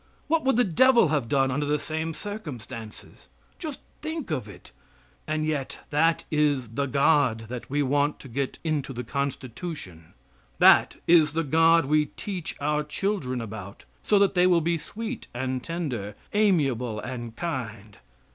[0.27, 3.27] What would the devil have done under the same circumstances?
[3.59, 4.71] Just think of it,
[5.27, 10.15] and yet that is the God that we want to get into the Constitution.
[10.57, 15.27] That is the God we teach our children about so that they will be sweet
[15.35, 17.97] and tender, amiable and kind!